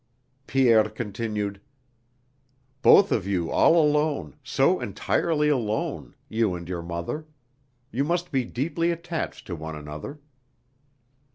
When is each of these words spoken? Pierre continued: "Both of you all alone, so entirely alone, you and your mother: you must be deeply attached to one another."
Pierre 0.47 0.89
continued: 0.89 1.61
"Both 2.81 3.11
of 3.11 3.27
you 3.27 3.51
all 3.51 3.75
alone, 3.77 4.35
so 4.43 4.79
entirely 4.79 5.47
alone, 5.47 6.15
you 6.27 6.55
and 6.55 6.67
your 6.67 6.81
mother: 6.81 7.27
you 7.91 8.03
must 8.03 8.31
be 8.31 8.43
deeply 8.43 8.89
attached 8.89 9.45
to 9.45 9.55
one 9.55 9.75
another." 9.75 10.17